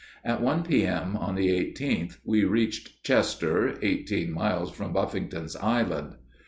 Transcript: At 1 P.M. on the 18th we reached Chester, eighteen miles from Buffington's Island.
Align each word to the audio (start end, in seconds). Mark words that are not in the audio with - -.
At 0.25 0.41
1 0.41 0.63
P.M. 0.63 1.15
on 1.15 1.35
the 1.35 1.47
18th 1.49 2.17
we 2.23 2.43
reached 2.43 3.03
Chester, 3.03 3.77
eighteen 3.83 4.31
miles 4.33 4.71
from 4.71 4.93
Buffington's 4.93 5.55
Island. 5.55 6.15